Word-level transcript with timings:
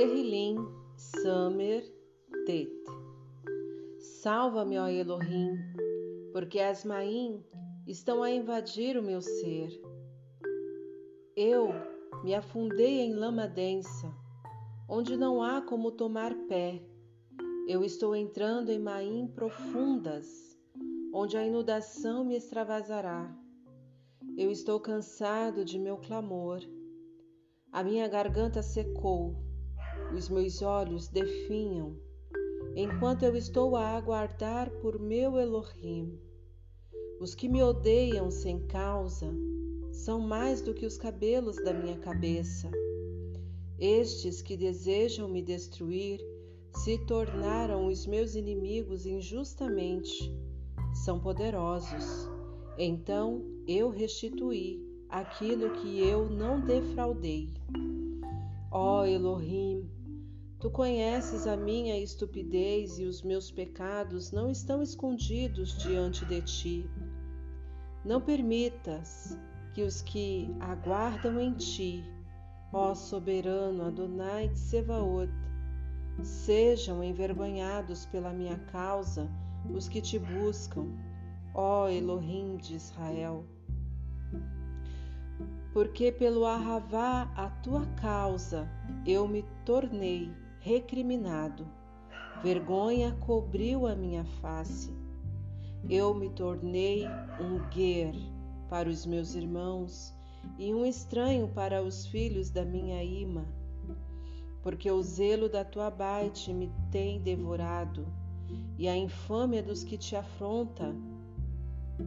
Terrilim, 0.00 0.56
Samer, 0.96 1.84
Tet. 2.46 2.72
Salva-me, 3.98 4.78
ó 4.78 4.88
Elohim, 4.88 5.58
porque 6.32 6.58
as 6.58 6.86
Maim 6.86 7.44
estão 7.86 8.22
a 8.22 8.30
invadir 8.30 8.96
o 8.96 9.02
meu 9.02 9.20
ser. 9.20 9.68
Eu 11.36 11.68
me 12.24 12.34
afundei 12.34 13.00
em 13.00 13.12
lama 13.12 13.46
densa, 13.46 14.10
onde 14.88 15.18
não 15.18 15.42
há 15.42 15.60
como 15.60 15.92
tomar 15.92 16.34
pé. 16.48 16.80
Eu 17.68 17.84
estou 17.84 18.16
entrando 18.16 18.70
em 18.70 18.78
Maim 18.78 19.30
profundas, 19.34 20.58
onde 21.12 21.36
a 21.36 21.44
inundação 21.44 22.24
me 22.24 22.36
extravasará. 22.36 23.30
Eu 24.34 24.50
estou 24.50 24.80
cansado 24.80 25.62
de 25.62 25.78
meu 25.78 25.98
clamor. 25.98 26.60
A 27.70 27.84
minha 27.84 28.08
garganta 28.08 28.62
secou, 28.62 29.49
os 30.14 30.28
meus 30.28 30.62
olhos 30.62 31.08
definham, 31.08 31.96
enquanto 32.74 33.22
eu 33.22 33.36
estou 33.36 33.76
a 33.76 33.96
aguardar 33.96 34.70
por 34.80 34.98
meu 34.98 35.38
Elohim. 35.38 36.18
Os 37.20 37.34
que 37.34 37.48
me 37.48 37.62
odeiam 37.62 38.30
sem 38.30 38.66
causa 38.66 39.30
são 39.92 40.20
mais 40.20 40.62
do 40.62 40.72
que 40.72 40.86
os 40.86 40.96
cabelos 40.96 41.56
da 41.56 41.72
minha 41.72 41.98
cabeça. 41.98 42.70
Estes 43.78 44.40
que 44.40 44.56
desejam 44.56 45.28
me 45.28 45.42
destruir 45.42 46.20
se 46.76 46.98
tornaram 47.06 47.86
os 47.86 48.06
meus 48.06 48.34
inimigos 48.34 49.06
injustamente. 49.06 50.34
São 50.94 51.20
poderosos. 51.20 52.28
Então 52.78 53.44
eu 53.66 53.90
restituí 53.90 54.82
aquilo 55.08 55.70
que 55.72 56.00
eu 56.00 56.30
não 56.30 56.60
defraudei. 56.60 57.52
Ó 58.70 59.04
Elohim, 59.04 59.88
tu 60.60 60.70
conheces 60.70 61.46
a 61.46 61.56
minha 61.56 61.98
estupidez 61.98 62.98
e 62.98 63.04
os 63.06 63.22
meus 63.22 63.50
pecados 63.50 64.30
não 64.30 64.50
estão 64.50 64.82
escondidos 64.82 65.78
diante 65.78 66.26
de 66.26 66.42
ti. 66.42 66.90
Não 68.04 68.20
permitas 68.20 69.38
que 69.72 69.82
os 69.82 70.02
que 70.02 70.54
aguardam 70.60 71.40
em 71.40 71.54
ti, 71.54 72.04
ó 72.74 72.94
soberano 72.94 73.84
Adonai 73.84 74.48
de 74.48 74.58
Sevaot, 74.58 75.30
sejam 76.22 77.02
envergonhados 77.02 78.04
pela 78.04 78.30
minha 78.30 78.58
causa 78.70 79.30
os 79.74 79.88
que 79.88 80.02
te 80.02 80.18
buscam, 80.18 80.86
ó 81.54 81.88
Elohim 81.88 82.58
de 82.58 82.74
Israel. 82.74 83.46
Porque 85.72 86.12
pelo 86.12 86.44
arravá 86.44 87.32
a 87.34 87.48
tua 87.48 87.86
causa 87.96 88.68
eu 89.06 89.26
me 89.26 89.42
tornei 89.64 90.30
recriminado, 90.60 91.66
vergonha 92.42 93.16
cobriu 93.20 93.86
a 93.86 93.94
minha 93.94 94.24
face. 94.42 94.94
Eu 95.88 96.14
me 96.14 96.28
tornei 96.28 97.06
um 97.40 97.66
guer 97.70 98.14
para 98.68 98.88
os 98.88 99.06
meus 99.06 99.34
irmãos 99.34 100.14
e 100.58 100.74
um 100.74 100.84
estranho 100.84 101.48
para 101.48 101.82
os 101.82 102.06
filhos 102.06 102.50
da 102.50 102.62
minha 102.62 103.02
ima, 103.02 103.46
porque 104.62 104.90
o 104.90 105.02
zelo 105.02 105.48
da 105.48 105.64
tua 105.64 105.90
baite 105.90 106.52
me 106.52 106.70
tem 106.92 107.18
devorado 107.20 108.06
e 108.78 108.86
a 108.86 108.94
infâmia 108.94 109.62
dos 109.62 109.82
que 109.82 109.96
te 109.96 110.14
afronta 110.14 110.94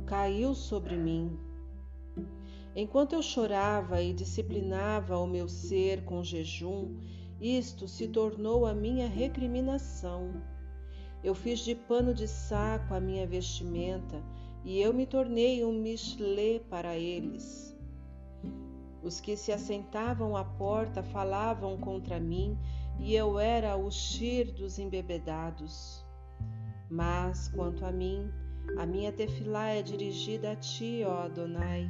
caiu 0.05 0.53
sobre 0.53 0.95
mim. 0.95 1.39
Enquanto 2.75 3.13
eu 3.13 3.21
chorava 3.23 4.01
e 4.01 4.13
disciplinava 4.13 5.17
o 5.17 5.27
meu 5.27 5.47
ser 5.47 6.03
com 6.05 6.23
jejum, 6.23 6.95
isto 7.43 7.89
se 7.89 8.07
tornou 8.07 8.65
a 8.65 8.73
minha 8.73 9.05
recriminação. 9.05 10.41
Eu 11.21 11.35
fiz 11.35 11.59
de 11.59 11.75
pano 11.75 12.13
de 12.13 12.25
saco 12.25 12.93
a 12.93 13.01
minha 13.01 13.27
vestimenta 13.27 14.23
e 14.63 14.79
eu 14.79 14.93
me 14.93 15.05
tornei 15.05 15.65
um 15.65 15.73
michelê 15.73 16.61
para 16.69 16.97
eles. 16.97 17.77
Os 19.03 19.19
que 19.19 19.35
se 19.35 19.51
assentavam 19.51 20.37
à 20.37 20.45
porta 20.45 21.03
falavam 21.03 21.77
contra 21.77 22.17
mim 22.17 22.57
e 22.97 23.13
eu 23.13 23.37
era 23.37 23.75
o 23.75 23.91
xir 23.91 24.53
dos 24.53 24.79
embebedados. 24.79 26.01
Mas, 26.89 27.49
quanto 27.49 27.85
a 27.85 27.91
mim, 27.91 28.31
a 28.77 28.85
minha 28.85 29.11
tefilá 29.11 29.67
é 29.67 29.81
dirigida 29.81 30.51
a 30.51 30.55
ti, 30.55 31.03
ó 31.05 31.23
Adonai. 31.23 31.89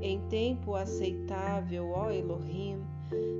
Em 0.00 0.20
tempo 0.28 0.76
aceitável, 0.76 1.90
ó 1.90 2.10
Elohim, 2.10 2.80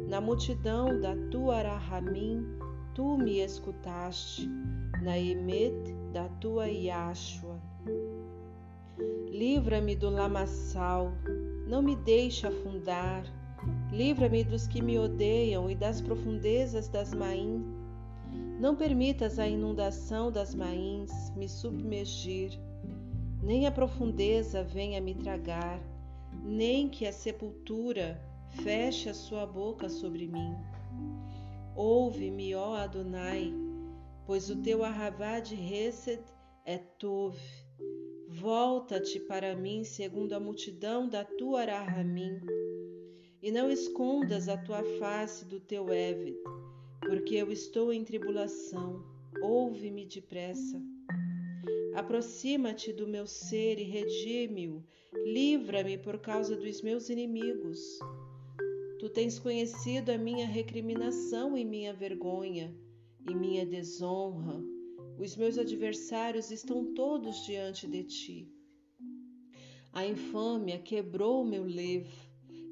na 0.09 0.21
multidão 0.21 1.01
da 1.01 1.15
tua 1.31 1.57
Arahamim, 1.57 2.47
tu 2.95 3.17
me 3.17 3.41
escutaste, 3.41 4.49
na 5.03 5.19
emet 5.19 5.95
da 6.13 6.29
tua 6.41 6.69
Yashua. 6.69 7.59
Livra-me 9.31 9.97
do 9.97 10.11
lamaçal, 10.11 11.13
não 11.67 11.83
me 11.83 11.97
deixe 11.97 12.47
afundar. 12.47 13.25
Livra-me 13.91 14.45
dos 14.45 14.67
que 14.67 14.83
me 14.83 14.99
odeiam 14.99 15.71
e 15.71 15.75
das 15.75 16.01
profundezas 16.01 16.89
das 16.89 17.13
maim. 17.13 17.65
Não 18.61 18.77
permitas 18.77 19.39
a 19.39 19.49
inundação 19.49 20.31
das 20.31 20.55
mains 20.55 21.33
me 21.37 21.49
submergir 21.49 22.59
nem 23.45 23.67
a 23.67 23.71
profundeza 23.71 24.65
venha 24.65 25.03
me 25.03 25.15
tragar, 25.15 25.79
nem 26.43 26.89
que 26.89 27.07
a 27.07 27.13
sepultura 27.13 28.19
feche 28.63 29.09
a 29.09 29.15
sua 29.15 29.47
boca 29.47 29.89
sobre 29.89 30.27
mim. 30.27 30.55
Ouve-me, 31.75 32.55
ó 32.55 32.75
Adonai, 32.75 33.53
pois 34.27 34.49
o 34.49 34.63
teu 34.63 34.85
arravá 34.85 35.41
de 35.41 35.55
Hesed 35.55 36.23
é 36.65 36.79
Tov. 36.79 37.37
Volta-te 38.29 39.21
para 39.21 39.55
mim 39.57 39.85
segundo 39.85 40.33
a 40.33 40.41
multidão 40.41 41.09
da 41.09 41.25
tua 41.25 41.63
Arahamim, 41.63 42.41
e 43.43 43.51
não 43.51 43.71
escondas 43.71 44.49
a 44.49 44.57
tua 44.57 44.83
face 44.99 45.45
do 45.45 45.61
teu 45.61 45.93
Eved, 45.93 46.37
porque 47.01 47.35
eu 47.35 47.51
estou 47.51 47.93
em 47.93 48.05
tribulação. 48.05 49.05
Ouve-me 49.43 50.07
depressa. 50.07 50.81
Aproxima-te 51.95 52.93
do 52.93 53.07
meu 53.07 53.27
ser 53.27 53.79
e 53.79 53.85
redime-o, 53.85 54.83
livra-me 55.25 55.99
por 55.99 56.19
causa 56.19 56.57
dos 56.57 56.83
meus 56.83 57.09
inimigos. 57.09 57.99
Tu 59.05 59.11
tens 59.11 59.39
conhecido 59.39 60.11
a 60.11 60.17
minha 60.17 60.47
recriminação 60.47 61.59
e 61.59 61.63
minha 61.63 61.93
vergonha, 61.93 62.75
e 63.29 63.35
minha 63.35 63.67
desonra. 63.67 64.65
Os 65.19 65.37
meus 65.37 65.59
adversários 65.59 66.51
estão 66.51 66.95
todos 66.95 67.45
diante 67.45 67.87
de 67.87 68.03
ti. 68.05 68.49
A 69.93 70.07
infâmia 70.07 70.79
quebrou 70.79 71.43
o 71.43 71.47
meu 71.47 71.65
levo, 71.65 72.17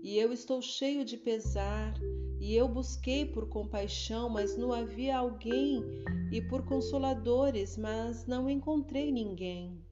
e 0.03 0.17
eu 0.17 0.33
estou 0.33 0.63
cheio 0.63 1.05
de 1.05 1.19
pesar, 1.19 1.93
e 2.41 2.57
eu 2.57 2.67
busquei 2.67 3.27
por 3.27 3.51
compaixão, 3.51 4.31
mas 4.31 4.57
não 4.57 4.73
havia 4.73 5.19
alguém 5.19 5.85
e 6.33 6.41
por 6.41 6.65
consoladores, 6.65 7.77
mas 7.77 8.27
não 8.27 8.49
encontrei 8.49 9.13
ninguém. 9.13 9.85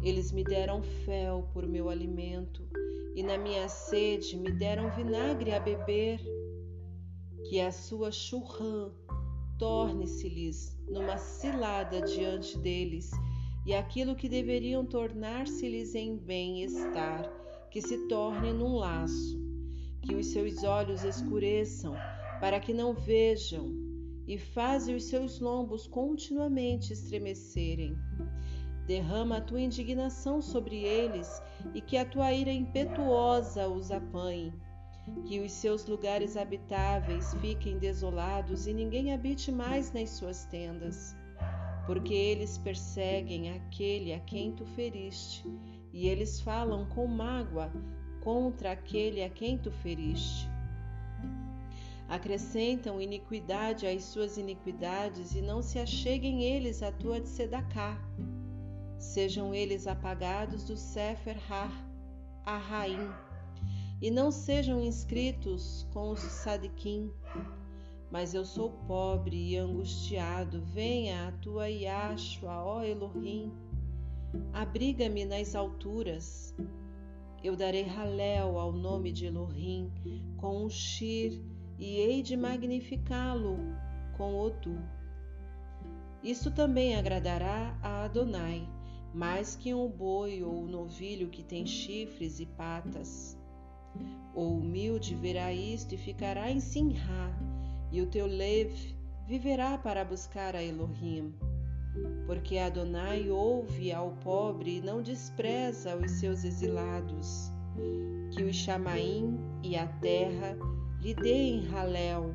Eles 0.00 0.30
me 0.30 0.44
deram 0.44 0.80
fel 1.04 1.50
por 1.52 1.66
meu 1.66 1.88
alimento, 1.88 2.70
e 3.14 3.22
na 3.22 3.36
minha 3.36 3.68
sede 3.68 4.36
me 4.36 4.50
deram 4.52 4.90
vinagre 4.90 5.52
a 5.52 5.60
beber. 5.60 6.20
Que 7.48 7.60
a 7.60 7.72
sua 7.72 8.12
churrã 8.12 8.90
torne-se-lhes 9.58 10.78
numa 10.88 11.16
cilada 11.16 12.00
diante 12.02 12.58
deles, 12.58 13.10
e 13.66 13.74
aquilo 13.74 14.16
que 14.16 14.28
deveriam 14.28 14.84
tornar-se-lhes 14.84 15.94
em 15.94 16.16
bem-estar, 16.16 17.30
que 17.70 17.82
se 17.82 18.08
torne 18.08 18.52
num 18.52 18.76
laço. 18.76 19.38
Que 20.02 20.14
os 20.14 20.26
seus 20.26 20.64
olhos 20.64 21.04
escureçam, 21.04 21.94
para 22.40 22.58
que 22.58 22.72
não 22.72 22.94
vejam, 22.94 23.68
e 24.26 24.38
faze 24.38 24.94
os 24.94 25.04
seus 25.04 25.40
lombos 25.40 25.86
continuamente 25.86 26.92
estremecerem. 26.92 27.94
Derrama 28.90 29.36
a 29.36 29.40
tua 29.40 29.60
indignação 29.60 30.42
sobre 30.42 30.82
eles 30.82 31.40
e 31.72 31.80
que 31.80 31.96
a 31.96 32.04
tua 32.04 32.32
ira 32.32 32.50
impetuosa 32.50 33.68
os 33.68 33.92
apanhe. 33.92 34.52
Que 35.26 35.38
os 35.38 35.52
seus 35.52 35.86
lugares 35.86 36.36
habitáveis 36.36 37.32
fiquem 37.34 37.78
desolados 37.78 38.66
e 38.66 38.74
ninguém 38.74 39.14
habite 39.14 39.52
mais 39.52 39.92
nas 39.92 40.10
suas 40.10 40.44
tendas. 40.46 41.14
Porque 41.86 42.12
eles 42.12 42.58
perseguem 42.58 43.52
aquele 43.52 44.12
a 44.12 44.18
quem 44.18 44.50
tu 44.50 44.66
feriste, 44.66 45.48
e 45.92 46.08
eles 46.08 46.40
falam 46.40 46.84
com 46.86 47.06
mágoa 47.06 47.70
contra 48.24 48.72
aquele 48.72 49.22
a 49.22 49.30
quem 49.30 49.56
tu 49.56 49.70
feriste 49.70 50.50
acrescentam 52.08 53.00
iniquidade 53.00 53.86
às 53.86 54.02
suas 54.02 54.36
iniquidades 54.36 55.36
e 55.36 55.40
não 55.40 55.62
se 55.62 55.78
acheguem 55.78 56.42
eles 56.42 56.82
à 56.82 56.90
tua 56.90 57.20
de 57.20 57.28
sedacá. 57.28 57.96
Sejam 59.00 59.54
eles 59.54 59.86
apagados 59.86 60.62
do 60.64 60.76
Sefer 60.76 61.36
Ha-Arraim 61.50 63.10
e 64.00 64.10
não 64.10 64.30
sejam 64.30 64.78
inscritos 64.80 65.88
com 65.90 66.10
os 66.10 66.20
Sadiquim. 66.20 67.10
mas 68.10 68.34
eu 68.34 68.44
sou 68.44 68.70
pobre 68.86 69.36
e 69.36 69.56
angustiado. 69.56 70.62
Venha 70.66 71.28
a 71.28 71.32
tua 71.32 71.68
Yashua, 71.68 72.62
ó 72.62 72.82
Elohim. 72.82 73.50
Abriga-me 74.52 75.24
nas 75.24 75.54
alturas. 75.54 76.54
Eu 77.42 77.56
darei 77.56 77.84
Halel 77.84 78.58
ao 78.58 78.70
nome 78.70 79.12
de 79.12 79.26
Elohim 79.26 79.90
com 80.36 80.66
um 80.66 80.68
shir 80.68 81.40
e 81.78 81.96
hei 81.96 82.22
de 82.22 82.36
magnificá-lo 82.36 83.58
com 84.16 84.38
Odu. 84.38 84.76
Isso 86.22 86.50
também 86.50 86.96
agradará 86.96 87.78
a 87.82 88.04
Adonai, 88.04 88.68
mais 89.12 89.56
que 89.56 89.74
um 89.74 89.88
boi 89.88 90.42
ou 90.42 90.62
um 90.62 90.66
novilho 90.66 91.28
que 91.28 91.42
tem 91.42 91.66
chifres 91.66 92.40
e 92.40 92.46
patas. 92.46 93.36
O 94.34 94.42
humilde 94.42 95.14
verá 95.14 95.52
isto 95.52 95.94
e 95.94 95.98
ficará 95.98 96.50
em 96.50 96.60
Sinhá, 96.60 97.32
e 97.90 98.00
o 98.00 98.06
teu 98.06 98.26
Lev 98.26 98.72
viverá 99.26 99.76
para 99.76 100.04
buscar 100.04 100.54
a 100.54 100.62
Elohim. 100.62 101.34
Porque 102.26 102.56
Adonai 102.58 103.28
ouve 103.30 103.92
ao 103.92 104.12
pobre 104.22 104.76
e 104.76 104.80
não 104.80 105.02
despreza 105.02 105.96
os 105.96 106.12
seus 106.12 106.44
exilados. 106.44 107.50
Que 108.30 108.44
o 108.44 108.52
Chamaim 108.52 109.38
e 109.62 109.76
a 109.76 109.86
terra 109.86 110.56
lhe 111.00 111.14
deem 111.14 111.66
Halel, 111.68 112.32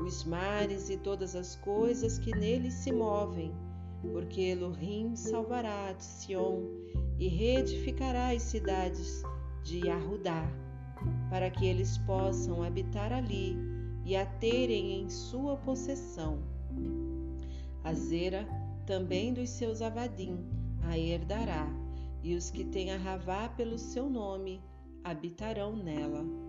os 0.00 0.24
mares 0.24 0.90
e 0.90 0.96
todas 0.96 1.36
as 1.36 1.54
coisas 1.56 2.18
que 2.18 2.36
neles 2.36 2.74
se 2.74 2.90
movem, 2.90 3.52
porque 4.00 4.40
Elohim 4.40 5.16
salvará 5.16 5.92
de 5.92 6.04
Sion 6.04 6.62
e 7.18 7.28
reedificará 7.28 8.30
as 8.30 8.42
cidades 8.42 9.22
de 9.62 9.86
Yahudá, 9.86 10.46
para 11.28 11.50
que 11.50 11.66
eles 11.66 11.98
possam 11.98 12.62
habitar 12.62 13.12
ali 13.12 13.56
e 14.04 14.16
a 14.16 14.24
terem 14.24 15.00
em 15.00 15.08
sua 15.08 15.56
possessão. 15.56 16.38
A 17.84 17.92
Zera 17.92 18.46
também 18.86 19.34
dos 19.34 19.50
seus 19.50 19.82
avadim 19.82 20.38
a 20.82 20.98
herdará, 20.98 21.68
e 22.22 22.34
os 22.34 22.50
que 22.50 22.64
têm 22.64 22.90
a 22.90 22.96
Ravá 22.96 23.48
pelo 23.48 23.78
seu 23.78 24.08
nome 24.08 24.60
habitarão 25.04 25.76
nela. 25.76 26.47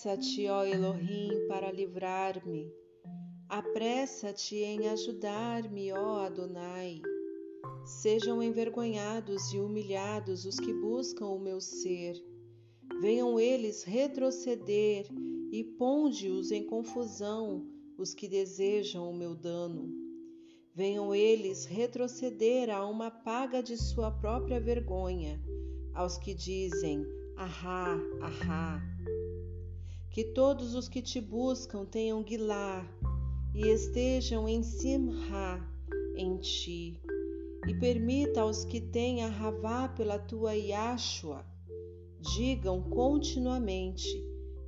Apressa-te, 0.00 0.48
ó 0.48 0.64
Elohim, 0.64 1.46
para 1.46 1.70
livrar-me. 1.70 2.72
Apressa-te 3.46 4.56
em 4.56 4.88
ajudar-me, 4.88 5.92
ó 5.92 6.20
Adonai. 6.20 7.02
Sejam 7.84 8.42
envergonhados 8.42 9.52
e 9.52 9.58
humilhados 9.58 10.46
os 10.46 10.58
que 10.58 10.72
buscam 10.72 11.26
o 11.26 11.38
meu 11.38 11.60
ser. 11.60 12.14
Venham 13.02 13.38
eles 13.38 13.82
retroceder 13.82 15.06
e 15.52 15.62
ponde-os 15.62 16.50
em 16.50 16.64
confusão 16.64 17.66
os 17.98 18.14
que 18.14 18.26
desejam 18.26 19.10
o 19.10 19.14
meu 19.14 19.34
dano. 19.34 19.92
Venham 20.74 21.14
eles 21.14 21.66
retroceder 21.66 22.70
a 22.70 22.86
uma 22.86 23.10
paga 23.10 23.62
de 23.62 23.76
sua 23.76 24.10
própria 24.10 24.58
vergonha 24.58 25.38
aos 25.92 26.16
que 26.16 26.32
dizem: 26.32 27.04
Ahá, 27.36 27.98
ahá. 28.22 28.82
Que 30.10 30.24
todos 30.24 30.74
os 30.74 30.88
que 30.88 31.00
te 31.00 31.20
buscam 31.20 31.84
tenham 31.84 32.22
Guilá 32.22 32.84
e 33.54 33.68
estejam 33.68 34.48
em 34.48 34.62
Simha 34.62 35.64
em 36.16 36.36
ti, 36.36 37.00
e 37.66 37.74
permita 37.74 38.42
aos 38.42 38.64
que 38.64 38.80
têm 38.80 39.26
Ravá 39.26 39.88
pela 39.88 40.18
tua 40.18 40.54
Yashua, 40.54 41.44
digam 42.20 42.82
continuamente: 42.82 44.08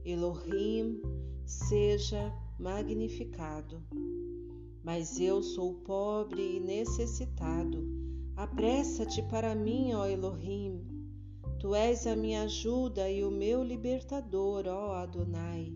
Elohim 0.05 1.01
seja 1.45 2.33
magnificado. 2.59 3.83
Mas 4.85 5.21
eu 5.21 5.43
sou 5.43 5.75
pobre 5.75 6.57
e 6.57 6.61
necessitado. 6.61 7.87
Apressa-te 8.37 9.23
para 9.23 9.55
mim, 9.55 9.93
ó 9.93 10.07
Elohim. 10.07 10.85
Tu 11.63 11.77
és 11.77 12.09
a 12.09 12.17
minha 12.17 12.43
ajuda 12.43 13.09
e 13.09 13.23
o 13.23 13.31
meu 13.31 13.63
libertador, 13.63 14.67
ó 14.67 14.95
Adonai. 14.95 15.73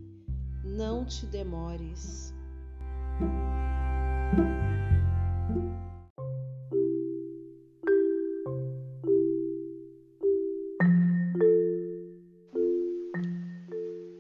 Não 0.65 1.05
te 1.05 1.25
demores. 1.27 2.35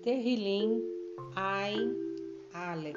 Terrilim, 0.04 0.80
Ain, 1.34 1.96
Aleph. 2.54 2.96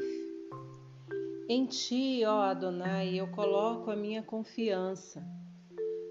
Em 1.49 1.65
ti, 1.65 2.23
ó 2.23 2.41
Adonai, 2.41 3.19
eu 3.19 3.31
coloco 3.31 3.89
a 3.89 3.95
minha 3.95 4.21
confiança. 4.21 5.38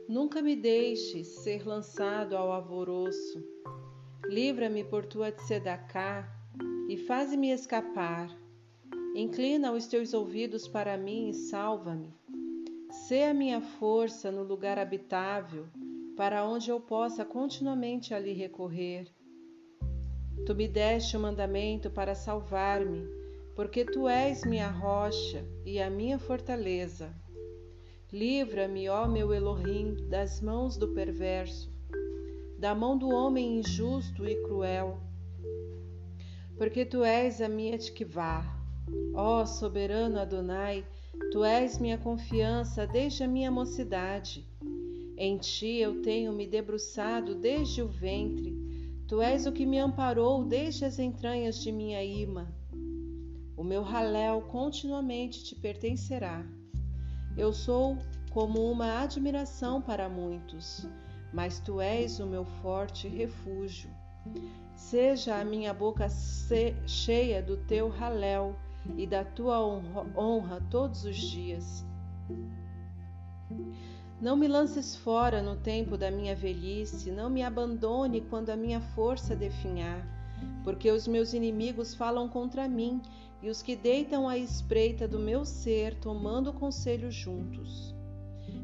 Nunca 0.09 0.41
me 0.41 0.57
deixes 0.57 1.27
ser 1.43 1.69
lançado 1.69 2.35
ao 2.35 2.51
alvoroço. 2.51 3.45
Livra-me 4.25 4.83
por 4.83 5.05
tua 5.05 5.31
tzedakah 5.31 6.27
e 6.89 6.97
faze-me 6.97 7.51
escapar. 7.51 8.35
Inclina 9.15 9.71
os 9.71 9.87
teus 9.87 10.15
ouvidos 10.15 10.67
para 10.67 10.97
mim 10.97 11.29
e 11.29 11.35
salva-me. 11.35 12.11
Sê 12.91 13.25
a 13.25 13.35
minha 13.35 13.61
força 13.61 14.33
no 14.33 14.43
lugar 14.43 14.79
habitável, 14.79 15.67
para 16.17 16.43
onde 16.43 16.71
eu 16.71 16.81
possa 16.81 17.23
continuamente 17.23 18.15
ali 18.15 18.33
recorrer. 18.33 19.13
Tu 20.47 20.55
me 20.55 20.67
deste 20.67 21.19
o 21.19 21.21
mandamento 21.21 21.91
para 21.91 22.15
salvar-me, 22.15 23.07
porque 23.55 23.85
tu 23.85 24.09
és 24.09 24.43
minha 24.47 24.71
rocha 24.71 25.45
e 25.67 25.79
a 25.79 25.91
minha 25.91 26.19
fortaleza. 26.19 27.15
Livra-me, 28.11 28.89
ó 28.89 29.07
meu 29.07 29.35
Elohim, 29.35 30.09
das 30.09 30.41
mãos 30.41 30.79
do 30.79 30.89
perverso, 30.95 31.71
da 32.59 32.75
mão 32.75 32.97
do 32.97 33.11
homem 33.11 33.59
injusto 33.59 34.27
e 34.27 34.35
cruel. 34.45 34.99
Porque 36.57 36.87
tu 36.87 37.05
és 37.05 37.43
a 37.43 37.51
minha 37.51 37.77
tikvá, 37.77 38.47
ó 39.15 39.45
soberano 39.45 40.19
Adonai, 40.19 40.87
tu 41.31 41.45
és 41.45 41.79
minha 41.79 41.99
confiança 41.99 42.87
desde 42.87 43.25
a 43.25 43.29
minha 43.29 43.51
mocidade. 43.51 44.43
Em 45.15 45.37
ti 45.37 45.77
eu 45.77 46.01
tenho 46.01 46.33
me 46.33 46.47
debruçado 46.47 47.35
desde 47.35 47.83
o 47.83 47.89
ventre, 47.89 48.57
tu 49.07 49.21
és 49.21 49.45
o 49.45 49.53
que 49.53 49.67
me 49.67 49.79
amparou 49.79 50.47
desde 50.47 50.87
as 50.87 50.99
entranhas 50.99 51.61
de 51.61 51.71
minha 51.71 52.03
ima. 52.03 52.51
O 53.55 53.63
meu 53.63 53.83
raléu 53.83 54.41
continuamente 54.41 55.45
te 55.45 55.55
pertencerá 55.55 56.43
eu 57.39 57.53
sou 57.53 57.97
como 58.31 58.69
uma 58.69 59.01
admiração 59.01 59.81
para 59.81 60.09
muitos, 60.09 60.85
mas 61.33 61.61
tu 61.61 61.81
és 61.81 62.19
o 62.19 62.27
meu 62.27 62.45
forte 62.45 63.07
refúgio. 63.07 63.89
Seja 64.75 65.37
a 65.37 65.45
minha 65.45 65.73
boca 65.73 66.09
cheia 66.87 67.41
do 67.41 67.57
teu 67.57 67.89
raléu 67.89 68.57
e 68.97 69.07
da 69.07 69.25
tua 69.25 69.61
honra 70.17 70.61
todos 70.69 71.05
os 71.05 71.17
dias. 71.17 71.87
Não 74.21 74.37
me 74.37 74.49
lances 74.49 74.97
fora 74.97 75.41
no 75.41 75.55
tempo 75.55 75.97
da 75.97 76.11
minha 76.11 76.35
velhice, 76.35 77.13
não 77.13 77.31
me 77.31 77.43
abandone 77.45 78.21
quando 78.21 78.51
a 78.51 78.57
minha 78.57 78.81
força 78.81 79.37
definhar, 79.37 80.05
porque 80.65 80.91
os 80.91 81.07
meus 81.07 81.33
inimigos 81.33 81.95
falam 81.95 82.29
contra 82.29 82.69
mim 82.69 83.01
e 83.43 83.49
os 83.49 83.63
que 83.63 83.77
deitam 83.77 84.29
à 84.29 84.37
espreita 84.37 85.07
do 85.07 85.19
meu 85.19 85.45
ser, 85.45 85.95
tomando 86.01 86.53
conselho 86.53 87.11
juntos, 87.11 87.95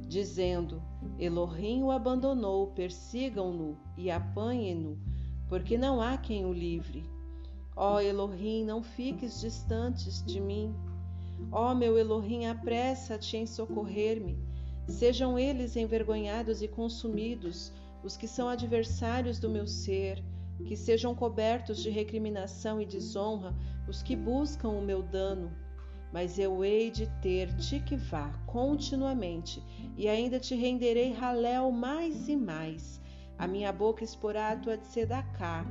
dizendo: 0.08 0.82
Elohim 1.18 1.82
o 1.82 1.90
abandonou, 1.90 2.68
persigam-no 2.68 3.78
e 3.96 4.10
apanhem-no, 4.10 4.98
porque 5.48 5.78
não 5.78 6.00
há 6.00 6.16
quem 6.16 6.44
o 6.44 6.52
livre. 6.52 7.04
Ó 7.76 8.00
Elohim, 8.00 8.64
não 8.64 8.82
fiques 8.82 9.40
distantes 9.40 10.24
de 10.24 10.40
mim. 10.40 10.74
Ó 11.50 11.74
meu 11.74 11.98
Elohim, 11.98 12.46
apressa-te 12.46 13.36
em 13.36 13.46
socorrer-me. 13.46 14.38
Sejam 14.88 15.38
eles 15.38 15.76
envergonhados 15.76 16.62
e 16.62 16.68
consumidos, 16.68 17.72
os 18.02 18.16
que 18.16 18.28
são 18.28 18.48
adversários 18.48 19.38
do 19.38 19.48
meu 19.48 19.66
ser, 19.66 20.22
que 20.64 20.76
sejam 20.76 21.14
cobertos 21.14 21.82
de 21.82 21.90
recriminação 21.90 22.80
e 22.80 22.86
desonra 22.86 23.54
os 23.88 24.02
que 24.02 24.16
buscam 24.16 24.68
o 24.70 24.82
meu 24.82 25.02
dano, 25.02 25.52
mas 26.12 26.38
eu 26.38 26.64
hei 26.64 26.90
de 26.90 27.06
ter 27.20 27.52
tikvá 27.56 28.32
continuamente, 28.46 29.62
e 29.96 30.08
ainda 30.08 30.38
te 30.38 30.54
renderei 30.54 31.12
raléu 31.12 31.72
mais 31.72 32.28
e 32.28 32.36
mais. 32.36 33.00
A 33.36 33.46
minha 33.46 33.72
boca 33.72 34.04
exporá 34.04 34.50
a 34.50 34.56
tua 34.56 34.78
tzedakah, 34.78 35.66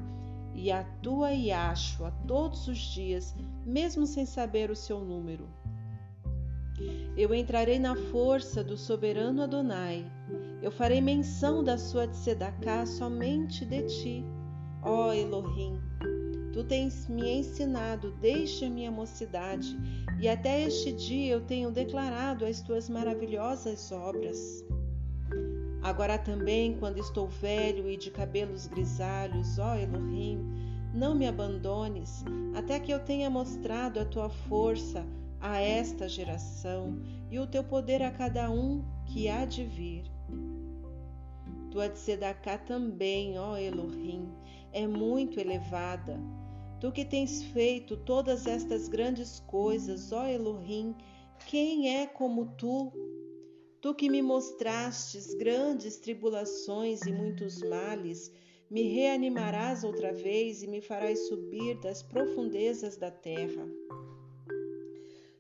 e 0.54 0.72
a 0.72 0.84
tua 1.02 1.32
Yashua 1.32 2.12
todos 2.28 2.68
os 2.68 2.78
dias, 2.78 3.36
mesmo 3.66 4.06
sem 4.06 4.26
saber 4.26 4.70
o 4.70 4.76
seu 4.76 5.00
número. 5.00 5.48
Eu 7.16 7.34
entrarei 7.34 7.80
na 7.80 7.96
força 7.96 8.64
do 8.64 8.78
soberano 8.78 9.44
Adonai. 9.44 10.06
Eu 10.62 10.72
farei 10.72 11.02
menção 11.02 11.64
da 11.64 11.78
sua 11.78 12.08
tzedakah 12.08 12.86
somente 12.86 13.66
de 13.66 13.84
ti, 13.84 14.26
ó 14.82 15.14
Elohim. 15.14 15.80
Tu 16.54 16.64
tens 16.64 17.08
me 17.08 17.28
ensinado 17.40 18.12
desde 18.22 18.66
a 18.66 18.70
minha 18.70 18.92
mocidade, 18.92 19.76
e 20.22 20.30
até 20.30 20.62
este 20.62 20.94
dia 20.94 21.34
eu 21.34 21.42
tenho 21.42 21.72
declarado 21.72 22.46
as 22.46 22.62
tuas 22.62 22.88
maravilhosas 22.88 23.92
obras. 23.92 24.64
Agora 25.82 26.18
também, 26.18 26.78
quando 26.78 27.00
estou 27.00 27.28
velho 27.28 27.90
e 27.90 27.98
de 27.98 28.12
cabelos 28.12 28.68
grisalhos, 28.68 29.58
ó 29.58 29.76
Elohim, 29.76 30.40
não 30.94 31.16
me 31.16 31.28
abandones, 31.28 32.24
até 32.54 32.80
que 32.80 32.92
eu 32.92 33.00
tenha 33.00 33.32
mostrado 33.32 34.00
a 34.00 34.06
tua 34.06 34.30
força 34.30 35.04
a 35.42 35.60
esta 35.60 36.08
geração 36.08 37.02
e 37.32 37.40
o 37.40 37.48
teu 37.48 37.64
poder 37.64 38.04
a 38.04 38.12
cada 38.12 38.52
um 38.52 38.86
que 39.08 39.28
há 39.28 39.44
de 39.44 39.66
vir. 39.66 40.04
Tua 41.72 41.90
tzedakah 41.90 42.60
também, 42.60 43.40
ó 43.40 43.58
Elohim, 43.58 44.30
é 44.72 44.86
muito 44.86 45.40
elevada. 45.40 46.20
Tu 46.84 46.92
que 46.92 47.06
tens 47.06 47.42
feito 47.42 47.96
todas 47.96 48.46
estas 48.46 48.90
grandes 48.90 49.40
coisas, 49.40 50.12
ó 50.12 50.28
Elohim, 50.28 50.94
quem 51.48 51.98
é 51.98 52.06
como 52.06 52.58
tu? 52.58 52.92
Tu 53.80 53.96
que 53.96 54.10
me 54.10 54.22
mostrastes 54.22 55.34
grandes 55.34 55.96
tribulações 55.96 57.00
e 57.04 57.14
muitos 57.14 57.62
males, 57.62 58.30
me 58.70 58.82
reanimarás 58.82 59.86
outra 59.86 60.12
vez 60.12 60.62
e 60.62 60.68
me 60.68 60.82
farás 60.82 61.30
subir 61.30 61.80
das 61.80 62.04
profundezas 62.04 62.98
da 62.98 63.10
terra. 63.10 63.66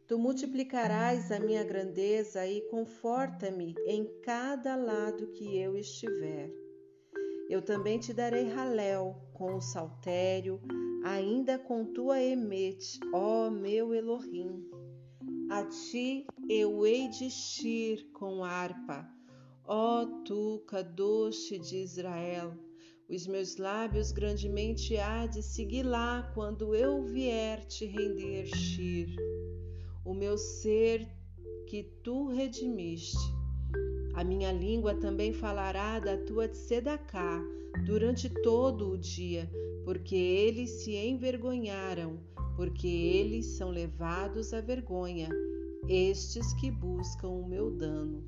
Tu 0.07 0.17
multiplicarás 0.17 1.29
a 1.29 1.41
minha 1.41 1.65
grandeza 1.65 2.47
e 2.47 2.61
conforta-me 2.69 3.75
em 3.85 4.05
cada 4.21 4.77
lado 4.77 5.27
que 5.33 5.57
eu 5.57 5.77
estiver. 5.77 6.49
Eu 7.49 7.61
também 7.61 7.99
te 7.99 8.13
darei 8.13 8.49
Halel 8.49 9.13
com 9.33 9.55
o 9.55 9.61
saltério, 9.61 10.61
ainda 11.03 11.59
com 11.59 11.85
tua 11.85 12.21
emete, 12.21 12.99
ó 13.13 13.49
meu 13.49 13.93
Elohim. 13.93 14.65
A 15.49 15.65
ti 15.65 16.25
eu 16.49 16.85
hei 16.85 17.09
de 17.09 17.29
xir 17.29 18.09
com 18.13 18.43
harpa, 18.43 19.07
ó 19.65 20.05
tu, 20.23 20.63
Kadosh 20.67 21.49
de 21.59 21.77
Israel. 21.77 22.57
Os 23.09 23.27
meus 23.27 23.57
lábios 23.57 24.11
grandemente 24.11 24.97
há 24.97 25.27
de 25.27 25.43
seguir 25.43 25.83
lá 25.83 26.31
quando 26.33 26.73
eu 26.73 27.03
vier 27.03 27.65
te 27.65 27.85
render 27.85 28.47
xir. 28.47 29.15
O 30.05 30.13
meu 30.13 30.37
ser 30.37 31.07
que 31.67 31.83
tu 32.01 32.29
redimiste. 32.29 33.42
A 34.13 34.23
minha 34.23 34.51
língua 34.51 34.95
também 34.95 35.33
falará 35.33 35.99
da 35.99 36.17
tua 36.17 36.47
tzedakah 36.47 37.41
durante 37.85 38.29
todo 38.29 38.91
o 38.91 38.97
dia, 38.97 39.49
porque 39.83 40.15
eles 40.15 40.69
se 40.83 40.95
envergonharam 40.95 42.19
porque 42.55 42.87
eles 42.87 43.57
são 43.57 43.69
levados 43.69 44.53
à 44.53 44.61
vergonha, 44.61 45.29
estes 45.87 46.53
que 46.53 46.69
buscam 46.69 47.29
o 47.29 47.47
meu 47.47 47.71
dano. 47.71 48.23